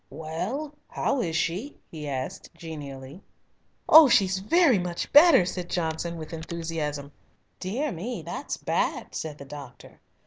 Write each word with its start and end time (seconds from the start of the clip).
"Well, 0.09 0.73
how 0.87 1.21
is 1.21 1.35
she?" 1.35 1.77
he 1.91 2.07
asked 2.09 2.49
genially. 2.55 3.21
"Oh, 3.87 4.09
she's 4.09 4.39
very 4.39 4.79
much 4.79 5.13
better," 5.13 5.45
said 5.45 5.69
Johnson, 5.69 6.17
with 6.17 6.33
enthusiasm. 6.33 7.11
"Dear 7.59 7.91
me, 7.91 8.23
that's 8.23 8.57
bad!" 8.57 9.13
said 9.13 9.37
the 9.37 9.45
doctor. 9.45 9.99